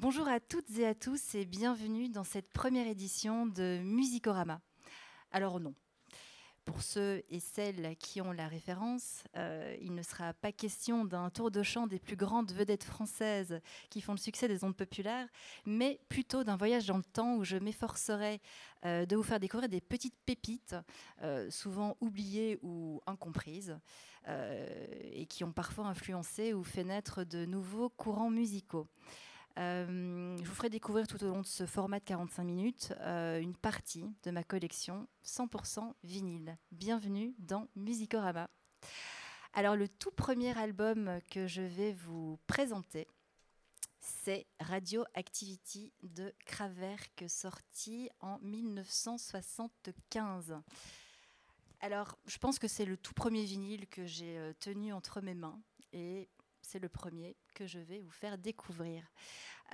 Bonjour 0.00 0.28
à 0.28 0.40
toutes 0.40 0.78
et 0.78 0.86
à 0.86 0.94
tous 0.94 1.34
et 1.34 1.44
bienvenue 1.44 2.08
dans 2.08 2.24
cette 2.24 2.50
première 2.50 2.86
édition 2.86 3.44
de 3.44 3.80
Musicorama. 3.84 4.62
Alors 5.30 5.60
non, 5.60 5.74
pour 6.64 6.80
ceux 6.80 7.22
et 7.28 7.38
celles 7.38 7.94
qui 7.98 8.22
ont 8.22 8.32
la 8.32 8.48
référence, 8.48 9.24
euh, 9.36 9.76
il 9.82 9.94
ne 9.94 10.00
sera 10.00 10.32
pas 10.32 10.52
question 10.52 11.04
d'un 11.04 11.28
tour 11.28 11.50
de 11.50 11.62
chant 11.62 11.86
des 11.86 11.98
plus 11.98 12.16
grandes 12.16 12.50
vedettes 12.50 12.82
françaises 12.82 13.60
qui 13.90 14.00
font 14.00 14.12
le 14.12 14.18
succès 14.18 14.48
des 14.48 14.64
ondes 14.64 14.74
populaires, 14.74 15.28
mais 15.66 16.00
plutôt 16.08 16.44
d'un 16.44 16.56
voyage 16.56 16.86
dans 16.86 16.96
le 16.96 17.04
temps 17.04 17.36
où 17.36 17.44
je 17.44 17.58
m'efforcerai 17.58 18.40
euh, 18.86 19.04
de 19.04 19.16
vous 19.16 19.22
faire 19.22 19.38
découvrir 19.38 19.68
des 19.68 19.82
petites 19.82 20.16
pépites, 20.24 20.76
euh, 21.20 21.50
souvent 21.50 21.98
oubliées 22.00 22.58
ou 22.62 23.02
incomprises, 23.06 23.78
et 25.12 25.26
qui 25.26 25.44
ont 25.44 25.52
parfois 25.52 25.86
influencé 25.86 26.52
ou 26.52 26.62
fait 26.62 26.84
naître 26.84 27.24
de 27.24 27.46
nouveaux 27.46 27.88
courants 27.88 28.30
musicaux. 28.30 28.86
Euh, 29.60 30.36
je 30.38 30.44
vous 30.44 30.54
ferai 30.54 30.70
découvrir 30.70 31.06
tout 31.06 31.22
au 31.22 31.28
long 31.28 31.42
de 31.42 31.46
ce 31.46 31.66
format 31.66 32.00
de 32.00 32.04
45 32.04 32.44
minutes 32.44 32.94
euh, 33.00 33.38
une 33.38 33.54
partie 33.54 34.06
de 34.22 34.30
ma 34.30 34.42
collection 34.42 35.06
100% 35.22 35.92
vinyle. 36.02 36.56
Bienvenue 36.72 37.34
dans 37.38 37.68
Musicorama. 37.76 38.48
Alors 39.52 39.76
le 39.76 39.86
tout 39.86 40.12
premier 40.12 40.56
album 40.56 41.20
que 41.30 41.46
je 41.46 41.60
vais 41.60 41.92
vous 41.92 42.38
présenter, 42.46 43.06
c'est 43.98 44.46
Radio 44.60 45.04
Activity 45.12 45.92
de 46.02 46.32
Kraverk, 46.46 47.24
sorti 47.28 48.08
en 48.20 48.38
1975. 48.38 50.56
Alors, 51.80 52.16
je 52.26 52.38
pense 52.38 52.58
que 52.58 52.68
c'est 52.68 52.86
le 52.86 52.96
tout 52.96 53.12
premier 53.12 53.44
vinyle 53.44 53.86
que 53.88 54.06
j'ai 54.06 54.38
euh, 54.38 54.54
tenu 54.58 54.94
entre 54.94 55.20
mes 55.20 55.34
mains 55.34 55.60
et 55.92 56.30
c'est 56.70 56.78
le 56.78 56.88
premier 56.88 57.36
que 57.54 57.66
je 57.66 57.80
vais 57.80 57.98
vous 57.98 58.12
faire 58.12 58.38
découvrir. 58.38 59.02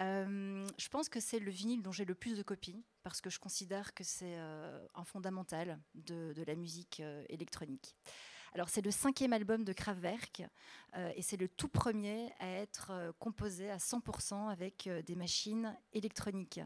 Euh, 0.00 0.66
je 0.78 0.88
pense 0.88 1.10
que 1.10 1.20
c'est 1.20 1.38
le 1.38 1.50
vinyle 1.50 1.82
dont 1.82 1.92
j'ai 1.92 2.06
le 2.06 2.14
plus 2.14 2.36
de 2.38 2.42
copies 2.42 2.82
parce 3.02 3.20
que 3.20 3.28
je 3.28 3.38
considère 3.38 3.92
que 3.92 4.02
c'est 4.02 4.36
euh, 4.38 4.86
un 4.94 5.04
fondamental 5.04 5.78
de, 5.94 6.34
la 6.46 6.54
musique 6.54 7.00
euh, 7.00 7.22
électronique. 7.28 7.94
Alors 8.54 8.70
c'est 8.70 8.80
le 8.80 8.90
cinquième 8.90 9.34
album 9.34 9.64
de 9.64 9.74
Kraftwerk 9.74 10.42
et 11.14 11.20
c'est 11.20 11.36
le 11.36 11.46
tout 11.46 11.68
premier 11.68 12.32
à 12.38 12.48
être 12.48 13.12
composé 13.18 13.70
à 13.70 13.76
100% 13.76 14.48
avec 14.48 14.88
des 15.04 15.14
machines 15.14 15.76
électroniques. 15.92 16.60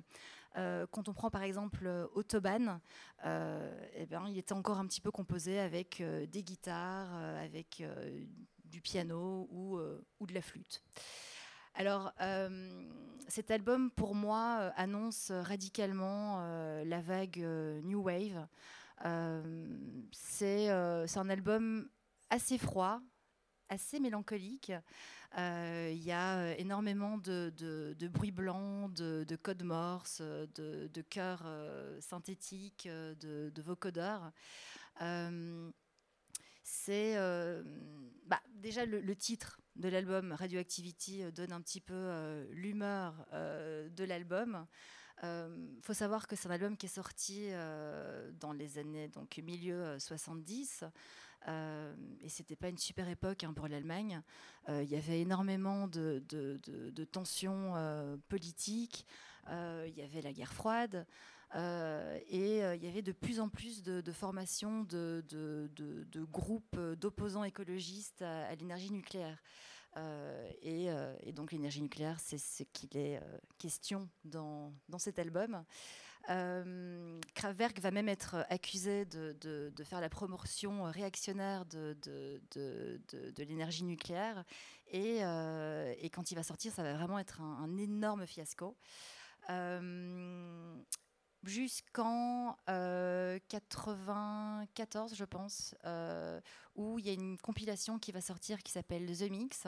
quand 0.55 1.09
on 1.09 1.13
prend 1.13 1.31
par 1.31 1.43
exemple 1.43 1.89
Autobahn, 2.15 2.81
eh 3.25 4.07
ben, 4.07 4.25
il 4.29 4.39
était 4.39 4.53
encore 4.53 4.79
un 4.79 4.87
petit 4.87 5.01
peu 5.01 5.11
composé 5.11 5.59
avec 5.59 6.01
des 6.01 6.45
guitares, 6.45 7.13
avec 7.43 7.83
du 8.71 8.81
piano 8.81 9.49
ou, 9.51 9.77
euh, 9.77 10.05
ou 10.21 10.27
de 10.27 10.35
la 10.35 10.43
flûte. 10.43 10.83
Alors, 11.75 12.13
euh, 12.21 12.89
cet 13.29 13.51
album, 13.51 13.91
pour 13.91 14.15
moi, 14.15 14.59
euh, 14.61 14.71
annonce 14.77 15.31
radicalement 15.31 16.41
la 16.85 17.01
vague 17.01 17.39
New 17.85 18.03
Wave. 18.03 18.47
c'est 20.13 20.69
un 20.69 21.29
album 21.29 21.89
assez 22.31 22.59
froid, 22.59 23.01
assez 23.69 24.01
mélancolique. 24.01 24.73
Il 25.37 26.03
y 26.03 26.13
a 26.13 26.59
énormément 26.59 27.19
de, 27.19 27.53
de, 27.57 28.09
bruit 28.09 28.33
blanc, 28.33 28.89
de, 28.89 29.25
de 29.27 29.37
code 29.37 29.63
morse, 29.63 30.21
de, 30.21 30.89
de 30.93 31.03
chœurs 31.03 31.47
synthétiques, 32.01 32.89
de, 32.89 33.63
vocodeurs 33.63 34.33
c'est 36.71 37.17
euh, 37.17 37.63
bah, 38.27 38.41
déjà 38.55 38.85
le, 38.87 39.17
titre 39.17 39.61
de 39.75 39.89
l'album 39.89 40.33
Radioactivity 40.33 41.23
euh, 41.23 41.33
donne 41.33 41.53
un 41.53 41.61
petit 41.61 41.81
peu 41.81 41.95
euh, 41.95 42.47
l'humeur 42.53 43.27
de 43.33 44.05
l'album. 44.05 44.67
Il 45.23 45.83
faut 45.83 45.93
savoir 45.93 46.27
que 46.27 46.35
c'est 46.35 46.49
un 46.49 46.53
album 46.53 46.79
qui 46.79 46.87
est 46.87 46.95
sorti 46.95 47.51
dans 48.41 48.53
les 48.53 48.79
années 48.79 49.09
donc 49.09 49.37
milieu 49.45 49.99
70 49.99 50.85
et 51.47 52.29
c'était 52.29 52.57
pas 52.57 52.71
une 52.71 52.79
super 52.79 53.07
époque 53.07 53.45
hein, 53.45 53.53
pour 53.53 53.69
l'Allemagne. 53.69 54.23
Il 54.69 54.89
y 54.91 54.97
avait 54.97 55.21
énormément 55.21 55.89
de, 55.89 56.25
de 56.31 57.05
tensions 57.05 57.75
politiques. 58.31 59.05
Il 59.47 59.93
y 59.95 60.01
avait 60.01 60.23
la 60.23 60.33
guerre 60.33 60.55
froide. 60.55 61.07
Euh, 61.57 62.19
et 62.29 62.63
euh, 62.63 62.77
il 62.77 62.85
y 62.85 62.87
avait 62.87 63.03
de 63.03 63.13
plus 63.13 63.41
en 63.41 63.49
plus 63.49 63.83
de, 63.83 64.13
formations 64.13 64.85
de, 64.85 65.25
groupes 66.31 66.79
d'opposants 66.79 67.45
écologistes 67.45 68.23
à, 68.23 68.55
l'énergie 68.55 68.93
nucléaire. 68.93 69.43
Euh, 69.97 70.49
et, 70.63 71.33
donc 71.33 71.53
l'énergie 71.53 71.83
nucléaire, 71.83 72.19
c'est 72.21 72.39
ce 72.39 72.63
qu'il 72.63 72.97
est 72.97 73.21
question 73.59 74.09
dans, 74.25 74.73
cet 74.99 75.19
album. 75.19 75.65
Kraftwerk 77.35 77.81
va 77.81 77.91
même 77.91 78.09
être 78.09 78.47
accusé 78.49 79.05
de, 79.05 79.73
faire 79.85 80.01
la 80.01 80.09
promotion 80.09 80.85
réactionnaire 80.85 81.65
de, 81.67 81.97
l'énergie 83.39 83.85
nucléaire. 83.85 84.45
Et, 84.93 85.19
quand 86.13 86.31
il 86.31 86.37
va 86.37 86.45
sortir, 86.45 86.73
ça 86.73 86.85
va 86.85 86.95
vraiment 86.95 87.19
être 87.19 87.41
un 87.41 87.77
énorme 87.77 88.25
fiasco 88.25 88.77
jusqu'en 91.45 92.57
94, 92.67 95.13
euh, 95.13 95.15
je 95.15 95.25
pense, 95.25 95.75
euh, 95.85 96.41
où 96.77 96.99
il 96.99 97.07
y 97.07 97.11
a 97.11 97.13
une 97.13 97.39
compilation 97.39 97.99
qui 97.99 98.13
va 98.13 98.21
sortir 98.21 98.63
qui 98.63 98.73
s'appelle 98.73 99.07
The 99.17 99.31
Mix, 99.31 99.67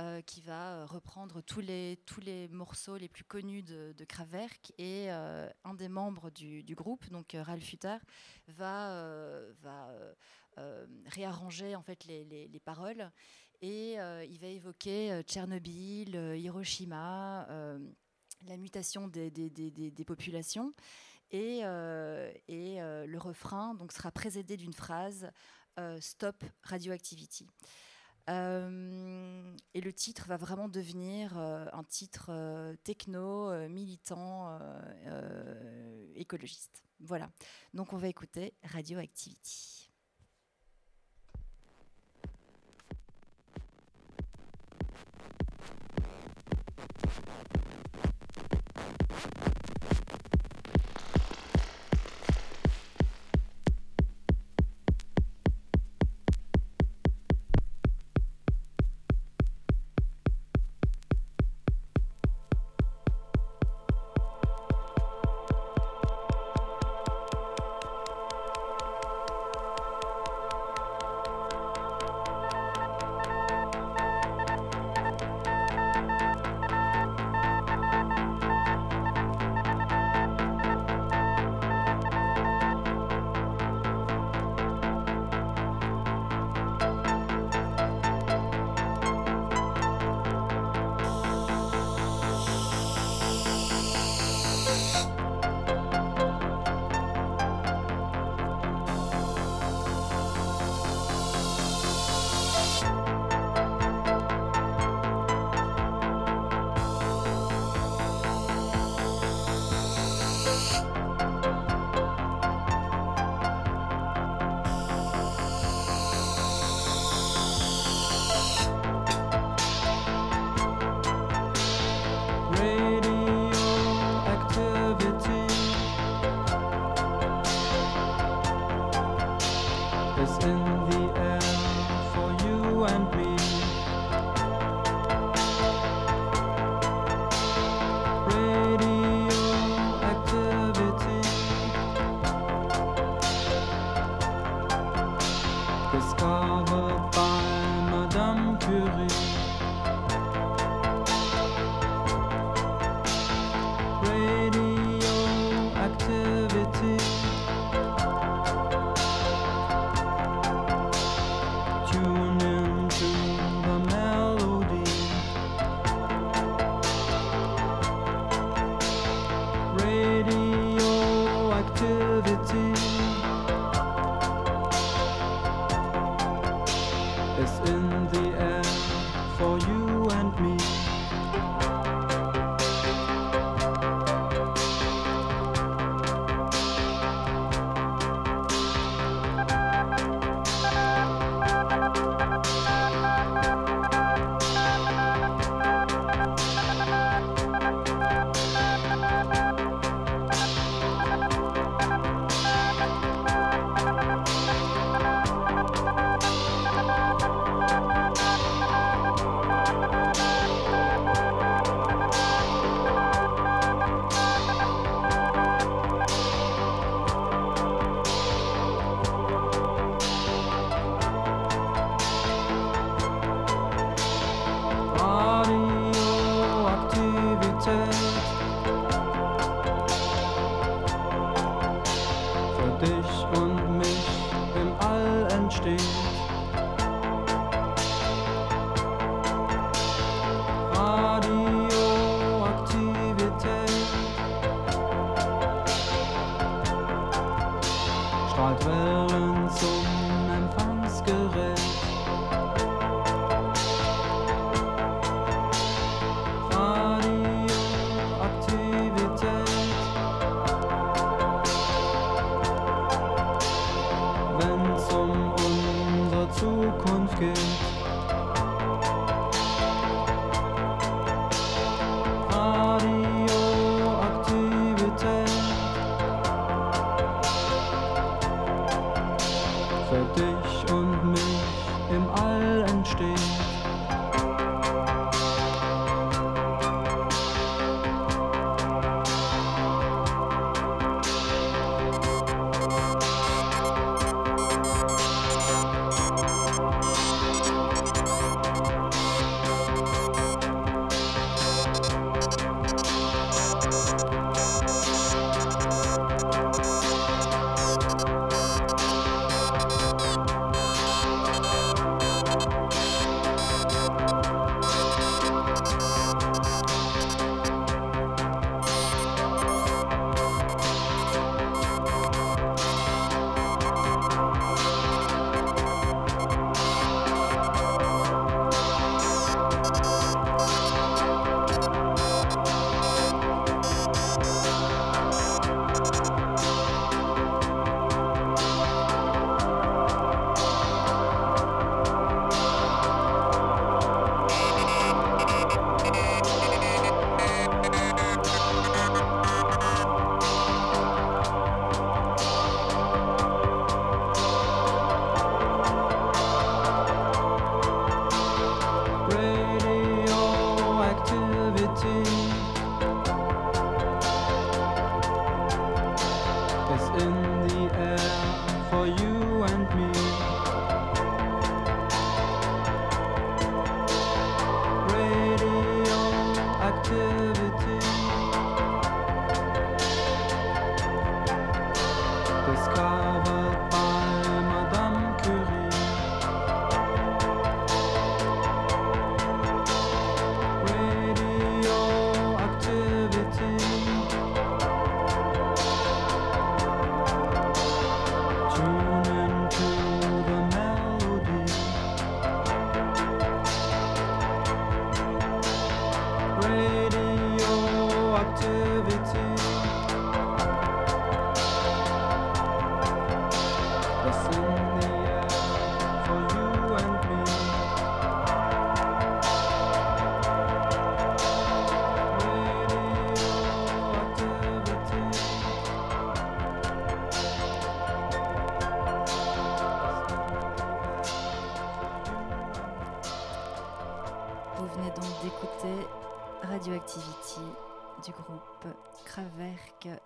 euh, 0.00 0.20
qui 0.22 0.40
va 0.40 0.86
reprendre 0.86 1.40
tous 1.42 1.60
les, 1.60 1.98
tous 2.06 2.20
les 2.20 2.48
morceaux 2.48 2.96
les 2.96 3.08
plus 3.08 3.24
connus 3.24 3.62
de, 3.62 3.94
de. 3.96 4.06
Et 4.78 5.10
un 5.10 5.74
des 5.74 5.88
membres 5.88 6.30
du, 6.30 6.74
groupe, 6.74 7.08
donc 7.10 7.36
Ralph 7.38 7.72
Hutter, 7.72 7.98
va, 8.48 9.40
va 9.62 9.94
réarranger 11.06 11.76
en 11.76 11.82
fait 11.82 12.04
les, 12.06 12.24
les, 12.24 12.60
paroles 12.60 13.10
et 13.60 13.94
il 13.94 14.38
va 14.40 14.48
évoquer 14.48 15.22
Tchernobyl, 15.22 16.16
Hiroshima 16.36 17.46
la 18.48 18.56
mutation 18.56 19.08
des, 19.08 20.04
populations. 20.06 20.72
Et, 21.30 21.60
euh, 21.64 22.30
euh, 22.50 23.06
le 23.06 23.18
refrain 23.18 23.74
donc, 23.74 23.92
sera 23.92 24.10
précédé 24.10 24.56
d'une 24.56 24.72
phrase 24.72 25.30
euh, 25.78 25.98
Stop 26.00 26.44
Radioactivity. 26.62 27.46
et 28.28 29.80
le 29.80 29.92
titre 29.92 30.26
va 30.28 30.36
vraiment 30.36 30.68
devenir 30.68 31.36
un 31.36 31.84
titre 31.84 32.30
techno, 32.84 33.68
militant, 33.68 34.58
écologiste. 36.14 36.84
Voilà. 37.00 37.30
Donc 37.74 37.92
on 37.92 37.98
va 37.98 38.08
écouter 38.08 38.54
Radioactivity. 38.62 39.83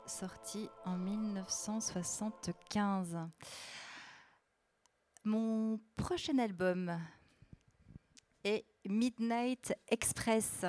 Sorti 0.06 0.68
en 0.84 0.98
1975. 0.98 3.16
Mon 5.24 5.80
prochain 5.96 6.38
album 6.38 7.00
est 8.44 8.66
Midnight 8.84 9.74
Express, 9.88 10.66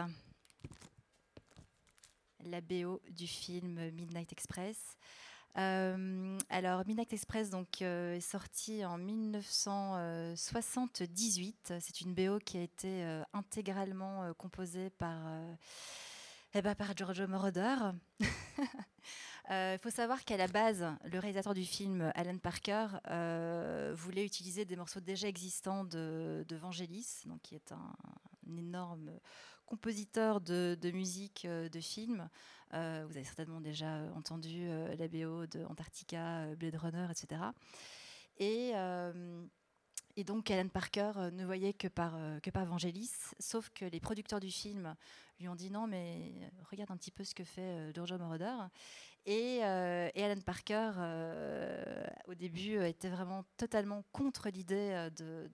la 2.45 2.61
BO 2.61 3.01
du 3.09 3.27
film 3.27 3.91
Midnight 3.91 4.31
Express. 4.31 4.95
Euh, 5.57 6.37
alors, 6.49 6.87
Midnight 6.87 7.11
Express 7.11 7.49
donc, 7.49 7.81
euh, 7.81 8.15
est 8.15 8.21
sorti 8.21 8.85
en 8.85 8.97
1978. 8.97 11.73
C'est 11.81 11.99
une 12.01 12.13
BO 12.13 12.37
qui 12.39 12.57
a 12.57 12.61
été 12.61 13.03
euh, 13.03 13.23
intégralement 13.33 14.31
composée 14.37 14.91
par, 14.91 15.17
eh 16.53 16.61
ben, 16.61 16.75
par 16.75 16.95
Giorgio 16.95 17.27
Moroder. 17.27 17.75
Il 19.51 19.79
faut 19.81 19.89
savoir 19.89 20.23
qu'à 20.25 20.37
la 20.37 20.47
base, 20.47 20.85
le 21.11 21.17
réalisateur 21.17 21.55
du 21.55 21.65
film, 21.65 22.11
Alan 22.13 22.37
Parker, 22.37 22.87
voulait 23.95 24.25
utiliser 24.25 24.63
des 24.65 24.75
morceaux 24.75 24.99
déjà 24.99 25.27
existants 25.27 25.85
de, 25.85 26.45
de 26.47 26.55
Vangelis, 26.55 27.23
donc, 27.25 27.41
qui 27.41 27.55
est 27.55 27.71
un, 27.71 27.95
énorme 28.57 29.11
compositeur 29.69 30.41
de, 30.41 30.91
musique 30.91 31.45
euh, 31.45 31.69
de 31.69 31.79
film. 31.79 32.27
Euh, 32.73 33.05
vous 33.07 33.15
avez 33.15 33.25
certainement 33.25 33.61
déjà 33.61 34.01
entendu 34.15 34.67
euh, 34.67 34.95
la 34.95 35.07
BO 35.07 35.45
de 35.45 35.63
Antarctica, 35.65 36.55
Blade 36.55 36.75
Runner, 36.75 37.07
etc. 37.09 37.41
Et, 38.37 38.71
et 40.15 40.23
donc 40.23 40.49
Alan 40.49 40.69
Parker 40.69 41.11
ne 41.33 41.43
voyait 41.43 41.73
que 41.73 41.89
par, 41.89 42.17
que 42.41 42.49
par 42.49 42.65
Vangelis, 42.65 43.11
sauf 43.37 43.69
que 43.71 43.83
les 43.83 43.99
producteurs 43.99 44.39
du 44.39 44.49
film 44.49 44.95
lui 45.39 45.47
ont 45.47 45.55
dit 45.55 45.71
non, 45.71 45.87
mais 45.87 46.33
regarde 46.69 46.91
un 46.91 46.97
petit 46.97 47.11
peu 47.11 47.23
ce 47.23 47.33
que 47.33 47.43
fait 47.43 47.93
Giorgio 47.93 48.17
Moroder. 48.17 48.55
Et, 49.25 49.57
et, 49.57 50.23
Alan 50.23 50.41
Parker, 50.41 50.91
au 52.27 52.33
début, 52.35 52.83
était 52.83 53.09
vraiment 53.09 53.43
totalement 53.57 54.03
contre 54.11 54.49
l'idée 54.49 55.09
de, 55.17 55.49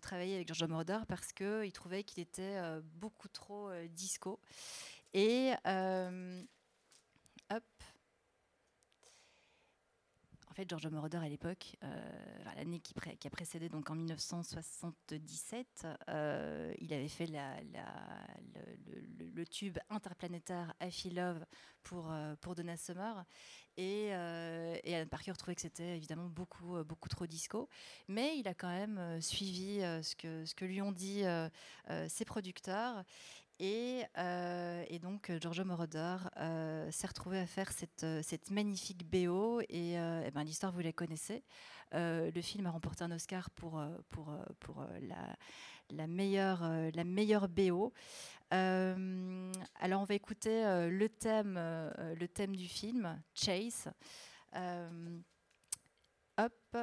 travailler 0.00 0.36
avec 0.36 0.48
George 0.48 0.64
Moroder 0.64 0.98
parce 1.08 1.32
qu'il 1.32 1.72
trouvait 1.72 2.04
qu'il 2.04 2.22
était 2.22 2.56
euh, 2.56 2.80
beaucoup 2.94 3.28
trop 3.28 3.68
euh, 3.68 3.86
disco. 3.88 4.40
Et 5.14 5.52
euh, 5.66 6.42
hop, 7.50 7.64
fait, 10.56 10.68
George 10.68 10.86
Moroder 10.86 11.18
à 11.18 11.28
l'époque, 11.28 11.76
euh, 11.84 12.10
l'année 12.56 12.80
qui, 12.80 12.94
a 13.26 13.30
précédé, 13.30 13.68
donc 13.68 13.90
en 13.90 13.94
1977, 13.94 15.86
euh, 16.08 16.72
il 16.78 16.94
avait 16.94 17.08
fait 17.08 17.26
le, 17.26 19.44
tube 19.44 19.76
interplanétaire 19.90 20.72
I 20.80 20.90
Feel 20.90 21.16
Love 21.16 21.44
pour, 21.82 22.10
euh, 22.10 22.34
pour 22.40 22.54
Donna 22.54 22.78
Summer. 22.78 23.24
Et, 23.76 24.14
Alan 24.14 25.06
Parker 25.10 25.34
trouvait 25.34 25.54
que 25.54 25.60
c'était 25.60 25.96
évidemment 25.96 26.28
beaucoup, 26.28 26.82
beaucoup 26.84 27.10
trop 27.10 27.26
disco. 27.26 27.68
Mais 28.08 28.38
il 28.38 28.48
a 28.48 28.54
quand 28.54 28.70
même 28.70 29.20
suivi 29.20 29.80
ce, 29.80 30.16
que, 30.16 30.46
ce 30.46 30.54
que 30.54 30.64
lui 30.64 30.80
ont 30.80 30.92
dit 30.92 31.24
ses 32.08 32.24
producteurs. 32.24 33.04
Euh, 33.62 34.84
et, 34.88 34.98
donc, 34.98 35.30
euh, 35.30 35.38
Giorgio 35.40 35.64
Moroder 35.64 36.16
euh, 36.36 36.90
s'est 36.90 37.06
retrouvé 37.06 37.38
à 37.38 37.46
faire 37.46 37.72
cette, 37.72 38.50
magnifique 38.50 39.08
BO. 39.08 39.60
Et, 39.68 39.96
ben, 40.34 40.44
l'histoire, 40.44 40.72
vous 40.72 40.80
la 40.80 40.92
connaissez. 40.92 41.42
le 41.92 42.40
film 42.40 42.66
a 42.66 42.70
remporté 42.70 43.04
un 43.04 43.10
Oscar 43.12 43.50
pour, 43.50 43.80
la 45.90 46.06
meilleure 46.06 47.48
BO. 47.48 47.92
alors, 48.50 50.00
on 50.00 50.04
va 50.04 50.14
écouter 50.14 50.62
le, 50.90 51.08
thème, 51.08 51.54
le 51.56 52.26
thème 52.26 52.56
du 52.56 52.68
film, 52.68 53.20
Chase. 53.34 53.88
hop. 56.38 56.76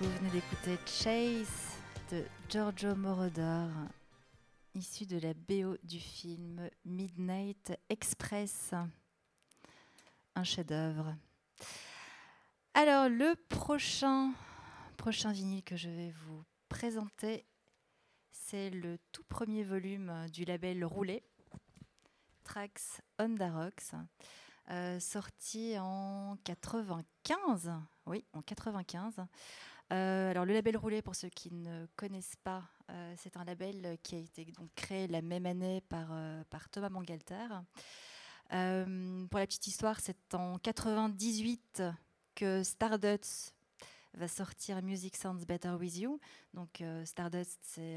D'écouter 0.00 0.78
Chase 0.86 1.76
de 2.12 2.24
Giorgio 2.48 2.94
Moroder, 2.94 3.66
issu 4.74 5.06
de 5.06 5.18
la 5.18 5.34
BO 5.34 5.76
du 5.82 5.98
film 5.98 6.70
Midnight 6.84 7.72
Express. 7.88 8.74
Un 10.36 10.44
chef-d'œuvre. 10.44 11.16
Alors, 12.74 13.08
le 13.08 13.34
prochain, 13.48 14.34
vinyle 15.32 15.64
que 15.64 15.76
je 15.76 15.88
vais 15.88 16.12
vous 16.26 16.44
présenter, 16.68 17.44
c'est 18.30 18.70
le 18.70 18.98
tout 19.10 19.24
premier 19.24 19.64
volume 19.64 20.28
du 20.32 20.44
label 20.44 20.84
Roulet, 20.84 21.24
Tracks 22.44 23.02
on 23.18 23.34
the 23.34 23.50
Rocks. 23.52 23.94
Euh, 24.70 25.00
sorti 25.00 25.76
en 25.78 26.36
95. 26.44 27.72
Oui, 28.06 28.24
en 28.32 28.42
95. 28.42 29.26
Euh, 29.92 30.30
alors 30.30 30.44
le 30.44 30.52
label 30.52 30.76
Roulé, 30.76 31.02
pour 31.02 31.14
ceux 31.14 31.28
qui 31.28 31.50
ne 31.50 31.86
connaissent 31.96 32.36
pas, 32.44 32.62
euh, 32.90 33.14
c'est 33.16 33.36
un 33.36 33.44
label 33.44 33.96
qui 34.02 34.16
a 34.16 34.18
été 34.18 34.44
donc 34.44 34.68
créé 34.74 35.06
la 35.06 35.22
même 35.22 35.46
année 35.46 35.80
par, 35.88 36.08
par 36.50 36.68
Thomas 36.68 36.90
Mangalter. 36.90 37.46
pour 38.48 39.38
la 39.38 39.46
petite 39.46 39.66
histoire, 39.66 40.00
c'est 40.00 40.34
en 40.34 40.58
98 40.58 41.82
que 42.34 42.62
Stardust 42.62 43.54
va 44.14 44.28
sortir 44.28 44.82
Music 44.82 45.16
Sounds 45.16 45.44
Better 45.46 45.70
With 45.70 45.96
You. 45.96 46.20
Donc 46.52 46.82
Stardust, 47.04 47.58
c'est 47.62 47.96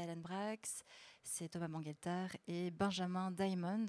Alan 0.00 0.16
Brax, 0.16 0.84
c'est 1.24 1.48
Thomas 1.48 1.68
Mangalter 1.68 2.26
et 2.46 2.70
Benjamin 2.70 3.30
Diamond. 3.30 3.86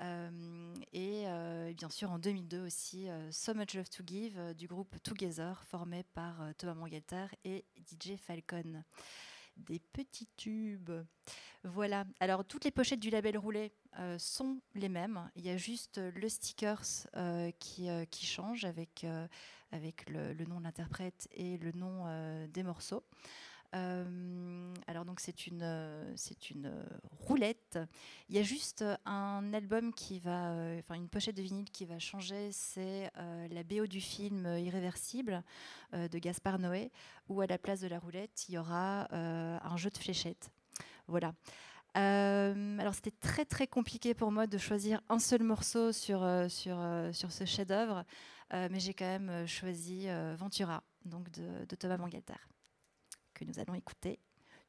Euh, 0.00 0.74
et, 0.92 1.24
euh, 1.26 1.72
bien 1.72 1.88
sûr, 1.88 2.10
en 2.10 2.18
2002 2.18 2.66
aussi, 2.66 3.08
euh, 3.08 3.30
So 3.30 3.54
Much 3.54 3.74
Love 3.74 3.88
to 3.88 4.02
Give 4.06 4.54
du 4.56 4.66
groupe 4.66 5.00
Together, 5.02 5.62
formé 5.66 6.04
par 6.14 6.36
Thomas 6.58 6.74
Mangalter 6.74 7.26
et 7.44 7.64
DJ 7.76 8.16
Falcon 8.16 8.82
des 9.56 9.78
petits 9.78 10.28
tubes. 10.36 10.90
Voilà. 11.62 12.04
Alors, 12.20 12.44
toutes 12.44 12.64
les 12.64 12.72
pochettes 12.72 13.00
du 13.00 13.10
label 13.10 13.38
roulé 13.38 13.72
sont 14.18 14.60
les 14.74 14.88
mêmes. 14.88 15.30
Il 15.36 15.46
y 15.46 15.50
a 15.50 15.56
juste 15.56 15.98
le 15.98 16.28
stickers 16.28 17.06
qui, 17.60 17.88
qui, 18.10 18.26
change 18.26 18.64
avec, 18.64 19.06
avec 19.70 20.10
le, 20.10 20.34
nom 20.44 20.58
de 20.58 20.64
l'interprète 20.64 21.28
et 21.30 21.56
le 21.58 21.70
nom 21.70 22.04
des 22.48 22.64
morceaux. 22.64 23.04
Euh, 23.74 24.74
alors 24.86 25.04
donc 25.04 25.20
c'est 25.20 25.46
une, 25.46 25.62
euh, 25.62 26.12
c'est 26.16 26.50
une 26.50 26.66
euh, 26.66 26.84
roulette. 27.18 27.78
Il 28.28 28.36
y 28.36 28.38
a 28.38 28.42
juste 28.42 28.84
un 29.04 29.52
album 29.52 29.92
qui 29.92 30.20
va, 30.20 30.54
enfin 30.78 30.94
une 30.94 31.08
pochette 31.08 31.36
de 31.36 31.42
vinyle 31.42 31.70
qui 31.70 31.84
va 31.84 31.98
changer, 31.98 32.50
c'est 32.52 33.10
la 33.16 33.62
BO 33.62 33.86
du 33.86 34.00
film 34.00 34.46
Irréversible 34.58 35.42
de 35.92 36.18
Gaspard 36.18 36.58
Noé, 36.58 36.90
où 37.28 37.40
à 37.40 37.46
la 37.46 37.58
place 37.58 37.80
de 37.80 37.88
la 37.88 37.98
roulette, 37.98 38.48
il 38.48 38.54
y 38.54 38.58
aura 38.58 39.08
un 39.12 39.76
jeu 39.76 39.90
de 39.90 39.98
fléchettes. 39.98 40.50
Voilà. 41.06 41.34
alors 41.94 42.94
c'était 42.94 43.12
très 43.20 43.44
très 43.44 43.66
compliqué 43.66 44.14
pour 44.14 44.32
moi 44.32 44.46
de 44.46 44.58
choisir 44.58 45.00
un 45.08 45.18
seul 45.18 45.42
morceau 45.42 45.92
sur, 45.92 46.20
sur, 46.48 46.78
sur 47.12 47.32
ce 47.32 47.44
chef-d'œuvre, 47.44 48.04
mais 48.52 48.80
j'ai 48.80 48.94
quand 48.94 49.18
même 49.18 49.46
choisi 49.46 50.06
Ventura, 50.36 50.82
donc 51.04 51.30
de, 51.30 51.64
de 51.66 51.76
Thomas 51.76 51.98
Mangalter 51.98 52.53
que 53.34 53.44
nous 53.44 53.58
allons 53.58 53.74
écouter 53.74 54.18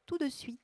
tout 0.04 0.18
de 0.18 0.28
suite. 0.28 0.60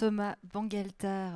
Thomas 0.00 0.34
Bangalter. 0.44 1.30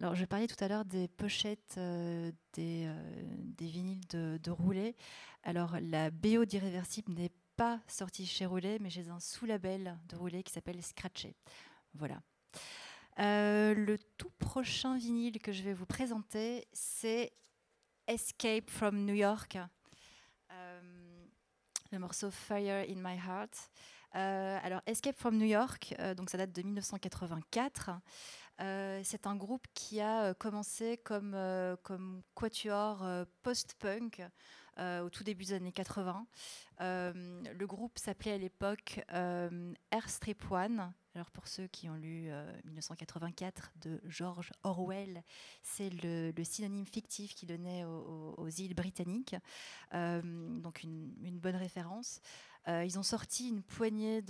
Alors, 0.00 0.16
je 0.16 0.24
parlais 0.24 0.48
tout 0.48 0.56
à 0.64 0.66
l'heure 0.66 0.84
des 0.84 1.06
pochettes 1.06 1.76
euh, 1.78 2.32
des, 2.54 2.86
euh, 2.88 3.24
des, 3.56 3.68
vinyles 3.68 4.04
de, 4.08 4.50
Roulet. 4.50 4.96
Alors, 5.44 5.76
la 5.80 6.10
BO 6.10 6.44
d'Irréversible 6.44 7.12
n'est 7.12 7.30
pas 7.56 7.78
sortie 7.86 8.26
chez 8.26 8.46
Roulet, 8.46 8.78
mais 8.80 8.90
j'ai 8.90 9.08
un 9.10 9.20
sous-label 9.20 9.96
de 10.08 10.16
Roulet 10.16 10.42
qui 10.42 10.52
s'appelle 10.52 10.82
Scratché. 10.82 11.36
Voilà. 11.94 12.20
Euh, 13.20 13.74
le 13.74 13.96
tout 14.18 14.32
prochain 14.40 14.96
vinyle 14.96 15.38
que 15.38 15.52
je 15.52 15.62
vais 15.62 15.72
vous 15.72 15.86
présenter, 15.86 16.66
c'est 16.72 17.32
Escape 18.08 18.70
from 18.70 19.04
New 19.04 19.14
York, 19.14 19.56
le 21.92 21.98
morceau 22.00 22.32
Fire 22.32 22.84
in 22.88 22.96
My 22.96 23.16
Heart. 23.16 23.70
Euh, 24.16 24.58
alors, 24.62 24.80
Escape 24.86 25.16
from 25.16 25.36
New 25.36 25.46
York, 25.46 25.94
euh, 25.98 26.14
donc 26.14 26.30
ça 26.30 26.38
date 26.38 26.52
de 26.52 26.62
1984. 26.62 27.90
Euh, 28.60 29.00
c'est 29.04 29.26
un 29.26 29.36
groupe 29.36 29.66
qui 29.72 30.00
a 30.00 30.34
commencé 30.34 30.98
comme, 30.98 31.36
quatuor 32.34 33.06
post-punk 33.42 34.22
au 34.78 35.10
tout 35.10 35.24
début 35.24 35.44
des 35.44 35.52
années 35.54 35.72
80. 35.72 36.26
le 36.80 37.64
groupe 37.66 37.98
s'appelait 37.98 38.32
à 38.32 38.38
l'époque 38.38 39.00
Airstrip 39.90 40.50
One. 40.50 40.92
Alors 41.14 41.30
pour 41.30 41.48
ceux 41.48 41.66
qui 41.66 41.88
ont 41.88 41.96
lu 41.96 42.30
1984 42.64 43.72
de 43.80 44.00
George 44.04 44.52
Orwell, 44.62 45.22
c'est 45.62 45.90
le, 45.90 46.32
synonyme 46.44 46.86
fictif 46.86 47.34
qu'il 47.34 47.48
donnait 47.48 47.84
aux, 47.84 48.48
îles 48.48 48.74
britanniques. 48.74 49.36
donc 49.92 50.82
une, 50.82 51.38
bonne 51.40 51.56
référence. 51.56 52.20
Euh, 52.68 52.84
ils 52.84 52.98
ont 52.98 53.02
sorti 53.02 53.48
une 53.48 53.62
poignée 53.62 54.22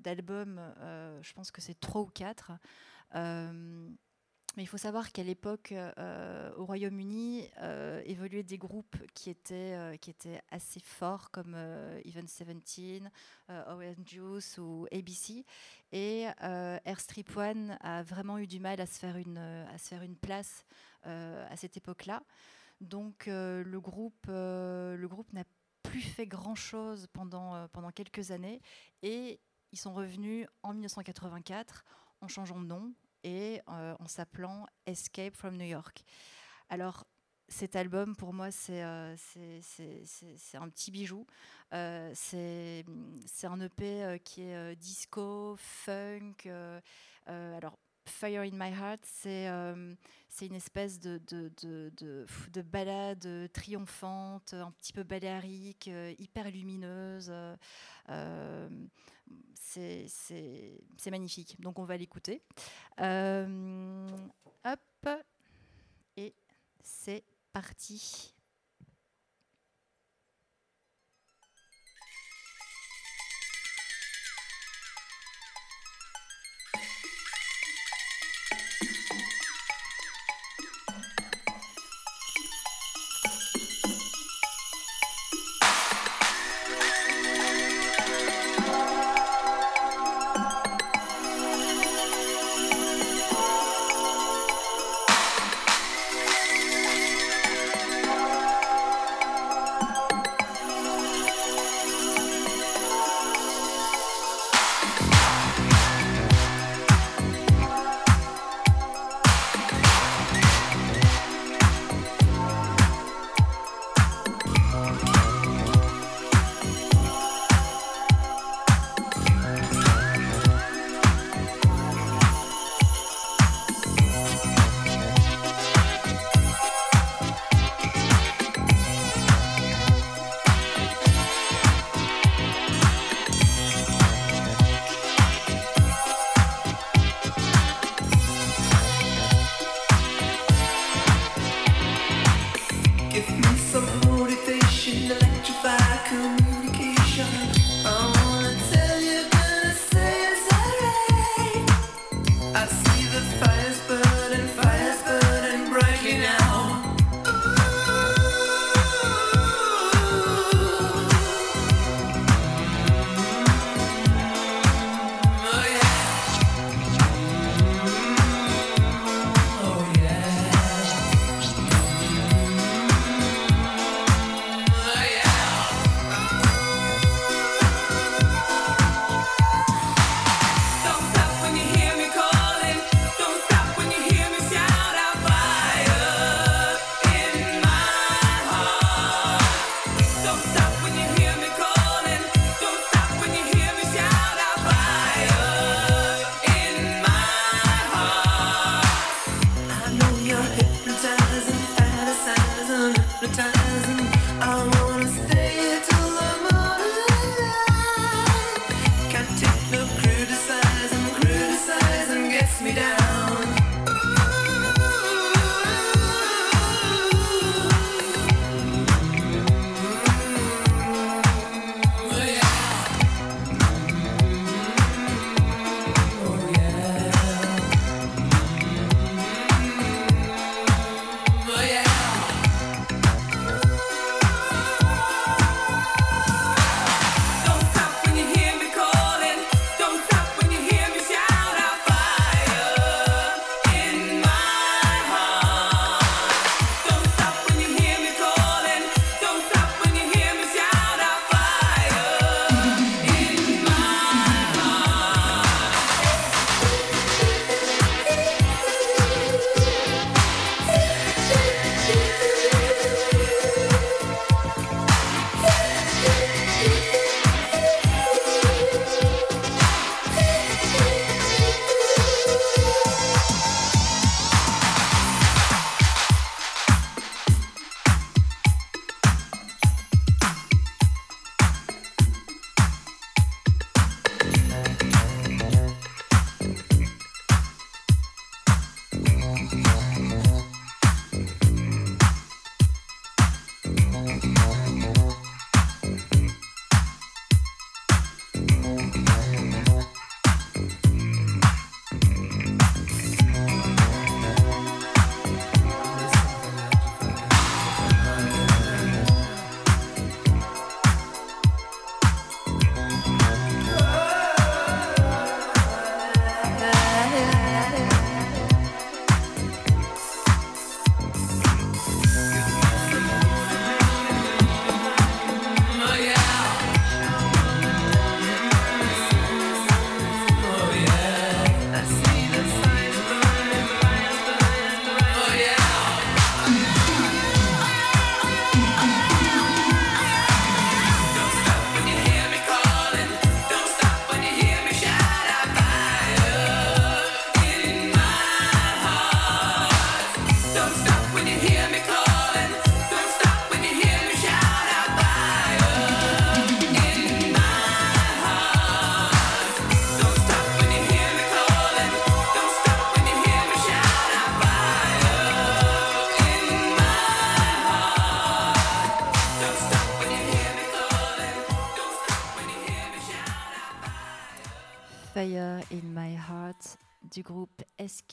d'albums, 0.00 0.58
euh, 0.58 1.22
je 1.22 1.32
pense 1.32 1.50
que 1.50 1.60
c'est 1.60 1.78
trois 1.78 2.02
ou 2.02 2.06
quatre. 2.06 2.52
Euh, 3.14 3.88
mais 4.56 4.64
il 4.64 4.66
faut 4.66 4.78
savoir 4.78 5.12
qu'à 5.12 5.22
l'époque, 5.22 5.72
au 6.56 6.64
Royaume-Uni, 6.64 7.48
évoluaient 8.06 8.42
des 8.42 8.58
groupes 8.58 8.96
qui 9.14 9.30
étaient, 9.30 9.78
assez 10.50 10.80
forts, 10.80 11.30
comme 11.30 11.54
Even 12.04 12.26
Seventeen, 12.26 13.08
Orange 13.48 14.04
Juice 14.04 14.58
ou 14.58 14.88
ABC. 14.90 15.44
Et 15.92 16.26
Airstrip 16.40 17.36
One 17.36 17.78
a 17.82 18.02
vraiment 18.02 18.38
eu 18.38 18.48
du 18.48 18.58
mal 18.58 18.80
à 18.80 18.86
se 18.86 18.98
faire 18.98 19.16
une, 19.16 19.38
à 19.38 19.78
se 19.78 19.86
faire 19.86 20.02
une 20.02 20.16
place 20.16 20.64
à 21.04 21.54
cette 21.54 21.76
époque-là. 21.76 22.24
Donc 22.80 23.26
le 23.26 23.78
groupe, 23.78 24.26
le 24.26 25.06
groupe 25.06 25.32
n'a 25.34 25.44
plus 25.88 26.00
fait 26.00 26.26
grand-chose 26.26 27.06
pendant, 27.12 27.54
euh, 27.54 27.66
pendant 27.72 27.90
quelques 27.90 28.30
années. 28.30 28.60
Et 29.02 29.40
ils 29.72 29.78
sont 29.78 29.92
revenus 29.92 30.46
en 30.62 30.72
1984 30.72 31.84
en 32.20 32.28
changeant 32.28 32.60
de 32.60 32.66
nom 32.66 32.92
et 33.24 33.60
euh, 33.68 33.94
en 33.98 34.06
s'appelant 34.06 34.66
Escape 34.86 35.34
from 35.34 35.56
New 35.56 35.66
York. 35.66 36.04
Alors, 36.68 37.06
cet 37.48 37.76
album, 37.76 38.14
pour 38.14 38.34
moi, 38.34 38.50
c'est 38.50 38.82
euh, 38.82 39.16
un 40.54 40.68
petit 40.68 40.90
bijou. 40.90 41.26
c'est 41.72 42.84
un 43.44 43.60
EP 43.60 44.20
qui 44.22 44.42
est 44.42 44.76
disco, 44.76 45.56
funk. 45.56 46.34
alors, 47.26 47.78
Fire 48.08 48.42
in 48.42 48.52
My 48.52 48.72
Heart, 48.72 49.00
c'est 49.04 49.48
euh, 49.48 49.94
une 50.40 50.54
espèce 50.54 50.98
de, 50.98 51.20
de, 51.28 51.50
de, 51.62 52.26
de, 52.52 52.62
balade 52.62 53.50
triomphante, 53.52 54.54
un 54.54 54.70
petit 54.72 54.92
peu 54.92 55.02
baléarique, 55.02 55.88
euh, 55.88 56.14
hyper 56.18 56.50
lumineuse. 56.50 57.32
Euh, 58.08 58.68
c'est 59.54 61.10
magnifique. 61.10 61.60
Donc 61.60 61.78
on 61.78 61.84
va 61.84 61.96
l'écouter. 61.96 62.42
hop, 62.98 65.08
et 66.16 66.34
c'est 66.82 67.22
parti. 67.52 68.34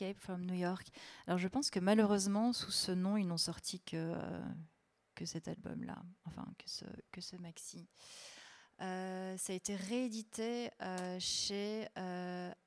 Escape 0.05 0.19
from 0.19 0.45
New 0.45 0.55
York. 0.55 0.87
Alors 1.25 1.37
je 1.37 1.47
pense 1.47 1.69
que 1.69 1.79
malheureusement, 1.79 2.53
sous 2.53 2.71
ce 2.71 2.91
nom, 2.91 3.17
ils 3.17 3.27
n'ont 3.27 3.37
sorti 3.37 3.79
que, 3.79 3.95
euh, 3.95 4.41
que 5.15 5.25
cet 5.25 5.47
album-là, 5.47 5.97
enfin 6.25 6.45
que 6.57 6.69
ce, 6.69 6.85
que 7.11 7.21
ce 7.21 7.35
maxi. 7.37 7.87
Euh, 8.81 9.37
ça 9.37 9.53
a 9.53 9.55
été 9.55 9.75
réédité 9.75 10.69
euh, 10.81 11.17
chez 11.19 11.87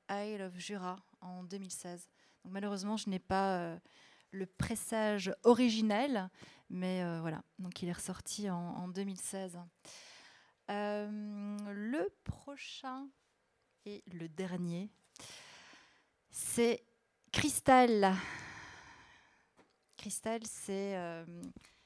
Isle 0.09 0.41
of 0.41 0.57
Jura 0.57 0.97
en 1.21 1.43
2016. 1.43 2.09
Donc, 2.43 2.53
malheureusement, 2.53 2.97
je 2.97 3.09
n'ai 3.09 3.19
pas 3.19 3.79
le 4.31 4.45
pressage 4.45 5.33
originel, 5.43 6.29
mais 6.69 7.03
voilà, 7.19 7.41
donc 7.57 7.81
il 7.81 7.89
est 7.89 7.93
ressorti 7.93 8.49
en 8.49 8.87
2016. 8.87 9.59
le 10.67 12.09
prochain 12.23 13.07
et 13.85 14.03
le 14.07 14.27
dernier, 14.27 14.89
c'est 16.31 16.83
Crystal. 17.31 18.15
Euh, 20.69 21.25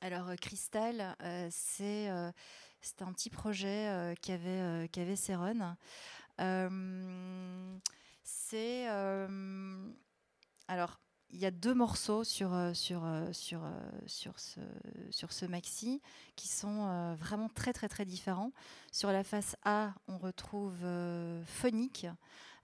Alors, 0.00 0.34
Crystal, 0.40 1.16
c'est 1.50 2.08
un 2.08 2.32
petit 3.12 3.30
projet 3.30 4.14
qu'avait 4.20 4.88
qu 4.88 5.16
Seron. 5.16 5.76
c'est 8.22 8.86
alors, 10.70 11.00
il 11.30 11.40
y 11.40 11.46
a 11.46 11.50
deux 11.50 11.74
morceaux 11.74 12.22
sur, 12.22 12.54
euh, 12.54 12.72
sur, 12.74 13.04
euh, 13.04 13.32
sur, 13.32 13.64
euh, 13.64 13.70
sur, 14.06 14.38
ce, 14.38 14.60
sur 15.10 15.32
ce 15.32 15.44
maxi 15.44 16.00
qui 16.36 16.46
sont 16.46 17.16
vraiment 17.18 17.48
très 17.48 17.72
très 17.72 17.88
très 17.88 18.04
différents. 18.04 18.52
Sur 18.92 19.10
la 19.10 19.24
face 19.24 19.56
A, 19.64 19.92
on 20.06 20.16
retrouve 20.16 20.76
Phonique. 21.44 22.06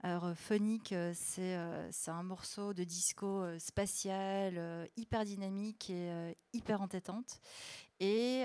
Alors, 0.02 0.36
Phonique, 0.36 0.94
c'est 1.14 1.54
un 1.54 2.22
morceau 2.22 2.74
de 2.74 2.84
disco 2.84 3.44
spatial, 3.58 4.88
hyper 4.96 5.24
dynamique 5.24 5.90
et 5.90 6.36
hyper 6.52 6.82
entêtante. 6.82 7.40
Et 7.98 8.44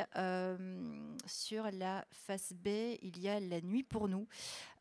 sur 1.27 1.69
la 1.71 2.05
face 2.09 2.53
B, 2.53 2.67
il 3.01 3.19
y 3.19 3.27
a 3.27 3.39
La 3.41 3.59
Nuit 3.61 3.83
pour 3.83 4.07
nous. 4.07 4.27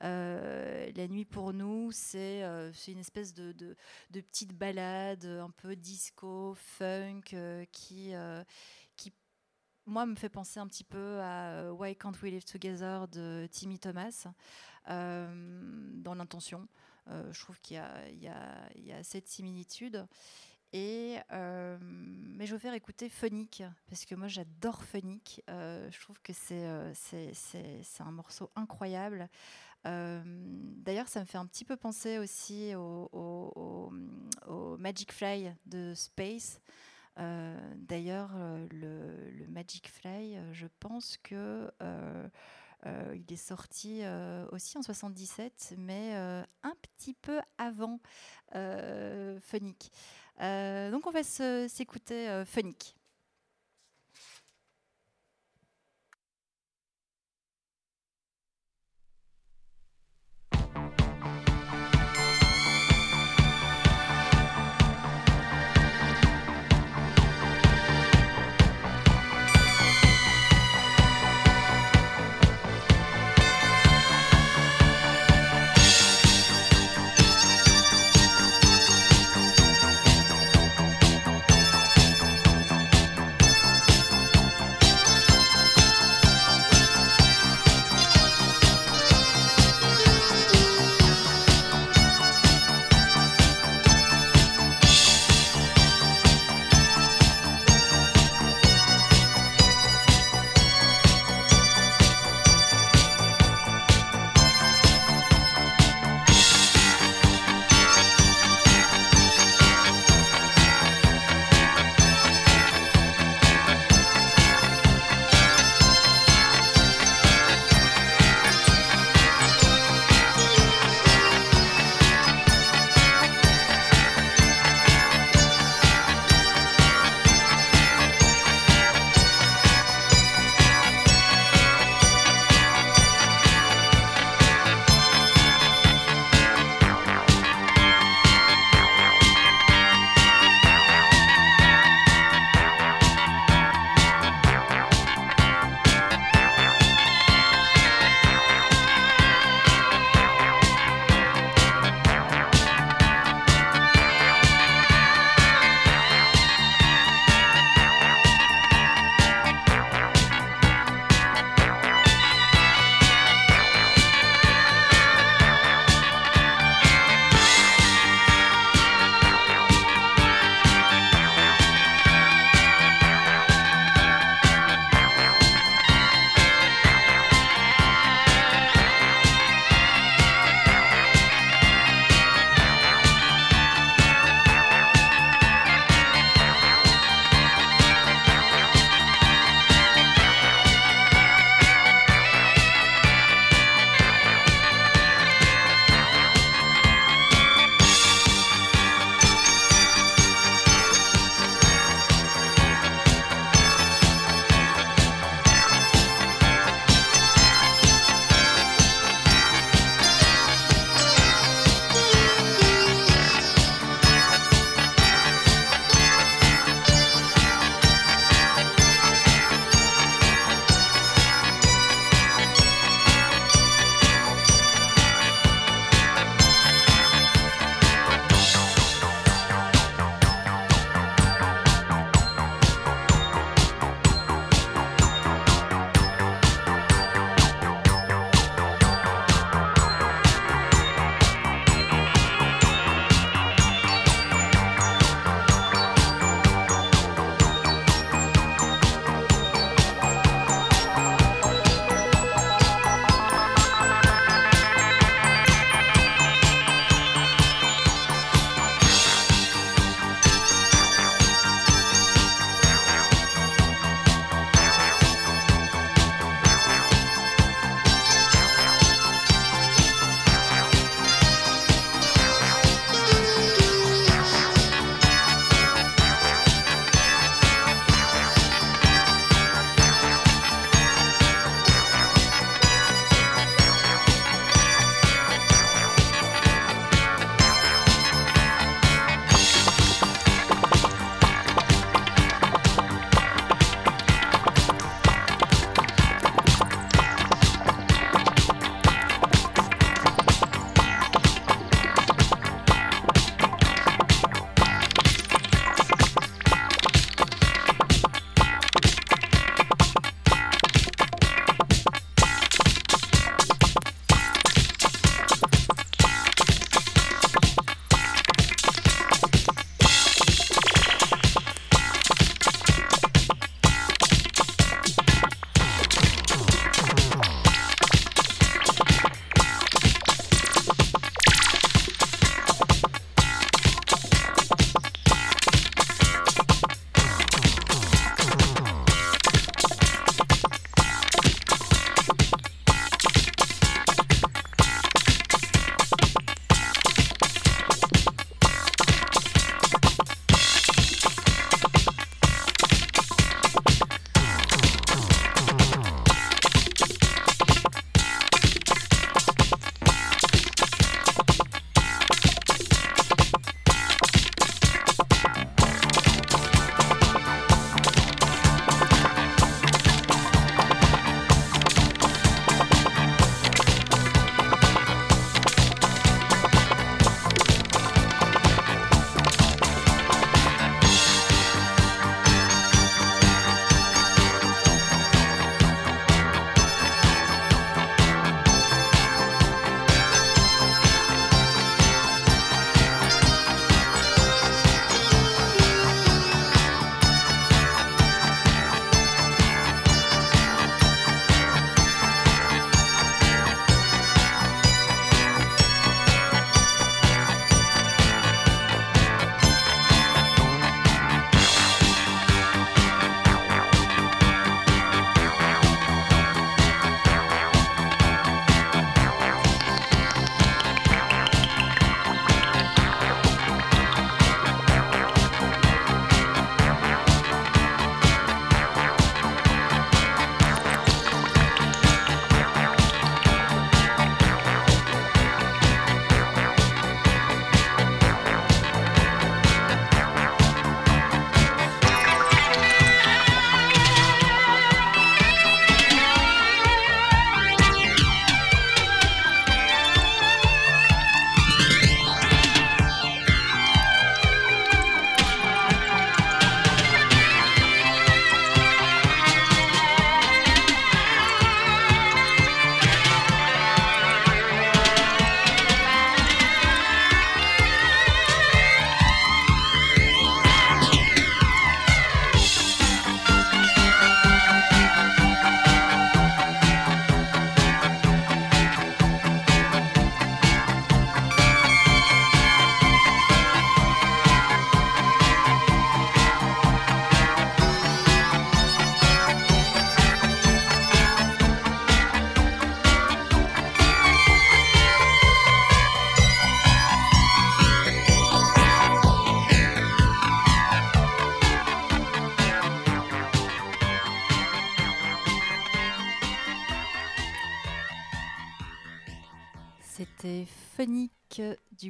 la 0.00 1.08
Nuit 1.08 1.24
pour 1.24 1.52
nous, 1.52 1.90
c'est 1.92 2.42
une 2.86 2.98
espèce 2.98 3.34
de, 3.34 3.52
de, 3.52 3.76
de, 4.10 4.20
petite 4.20 4.54
balade 4.54 5.24
un 5.24 5.50
peu 5.50 5.74
disco, 5.74 6.54
funk, 6.54 7.34
qui, 7.72 8.12
moi, 9.86 10.06
me 10.06 10.14
fait 10.14 10.28
penser 10.28 10.60
un 10.60 10.66
petit 10.66 10.84
peu 10.84 11.20
à 11.20 11.72
Why 11.72 11.96
Can't 11.96 12.12
We 12.22 12.32
Live 12.32 12.44
Together 12.44 13.08
de 13.08 13.48
Timmy 13.50 13.78
Thomas, 13.78 14.26
dans 14.86 16.14
l'intention. 16.14 16.68
je 17.06 17.40
trouve 17.40 17.60
qu'il 17.60 17.76
y, 17.76 18.28
a 18.28 19.02
cette 19.02 19.28
similitude. 19.28 20.06
Euh, 20.74 21.78
mais 21.80 22.46
je 22.46 22.54
vais 22.54 22.60
faire 22.60 22.74
écouter 22.74 23.08
Phonique, 23.08 23.62
parce 23.88 24.04
que 24.04 24.14
moi 24.14 24.28
j'adore 24.28 24.82
Phonique. 24.82 25.42
Euh, 25.50 25.90
je 25.90 26.00
trouve 26.00 26.20
que 26.22 26.32
c'est, 26.32 26.64
euh, 26.64 26.92
un 28.00 28.10
morceau 28.12 28.50
incroyable. 28.56 29.28
d'ailleurs, 29.84 31.08
ça 31.08 31.20
me 31.20 31.24
fait 31.24 31.38
un 31.38 31.46
petit 31.46 31.64
peu 31.64 31.76
penser 31.76 32.18
aussi 32.18 32.74
au, 32.74 33.08
au, 33.12 33.92
au, 34.46 34.76
Magic 34.76 35.12
Fly 35.12 35.52
de 35.66 35.94
Space. 35.94 36.60
D'ailleurs, 37.16 38.30
le, 38.70 39.30
le, 39.30 39.46
Magic 39.48 39.88
Fly, 39.88 40.38
je 40.52 40.66
pense 40.78 41.16
que 41.18 41.70
il 42.86 43.32
est 43.32 43.36
sorti 43.36 44.02
aussi 44.52 44.78
en 44.78 44.82
77, 44.82 45.74
mais 45.78 46.14
un 46.14 46.74
petit 46.82 47.14
peu 47.14 47.40
avant. 47.58 48.00
Euh, 50.40 50.90
donc 50.90 51.06
on 51.06 51.10
va 51.10 51.22
s'écouter 51.22 52.28
euh, 52.28 52.44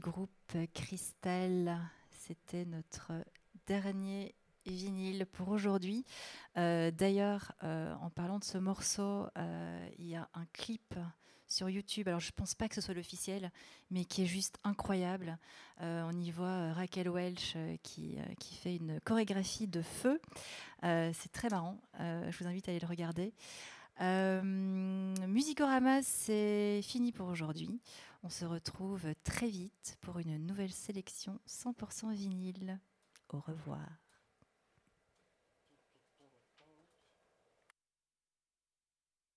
groupe 0.00 0.56
Cristal. 0.72 1.78
C'était 2.10 2.64
notre 2.64 3.12
dernier 3.66 4.34
vinyle 4.66 5.26
pour 5.26 5.50
aujourd'hui. 5.50 6.04
Euh, 6.56 6.90
d'ailleurs, 6.90 7.52
euh, 7.62 7.94
en 8.00 8.08
parlant 8.08 8.38
de 8.38 8.44
ce 8.44 8.56
morceau, 8.58 9.26
euh, 9.36 9.88
il 9.98 10.08
y 10.08 10.16
a 10.16 10.28
un 10.34 10.46
clip 10.54 10.94
sur 11.46 11.68
YouTube. 11.68 12.08
Alors, 12.08 12.20
je 12.20 12.28
ne 12.28 12.32
pense 12.32 12.54
pas 12.54 12.68
que 12.68 12.74
ce 12.74 12.80
soit 12.80 12.94
l'officiel, 12.94 13.52
mais 13.90 14.06
qui 14.06 14.22
est 14.22 14.26
juste 14.26 14.58
incroyable. 14.64 15.38
on 15.80 16.12
y 16.12 16.30
voit 16.30 16.72
Raquel 16.72 17.10
Welch 17.10 17.56
qui, 17.82 18.16
qui, 18.38 18.54
fait 18.54 18.76
une 18.76 19.00
chorégraphie 19.00 19.66
de 19.66 19.82
feu. 19.82 20.20
c'est 20.82 21.32
très 21.32 21.48
marrant. 21.48 21.78
je 21.98 22.38
vous 22.38 22.46
invite 22.46 22.68
à 22.68 22.70
aller 22.70 22.80
le 22.80 22.86
regarder. 22.86 23.34
Musicorama, 25.26 26.02
c'est 26.02 26.80
fini 26.82 27.12
pour 27.12 27.28
aujourd'hui. 27.28 27.80
On 28.22 28.28
se 28.28 28.44
retrouve 28.44 29.14
très 29.24 29.48
vite 29.48 29.96
pour 30.02 30.18
une 30.18 30.36
nouvelle 30.36 30.72
sélection 30.72 31.40
100% 31.46 32.12
vinyle. 32.12 32.78
Au 33.30 33.40
revoir. 33.40 33.88